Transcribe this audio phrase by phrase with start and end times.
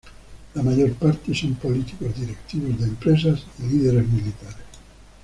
[0.55, 4.57] La mayor parte son políticos, directivos de empresas y líderes militares.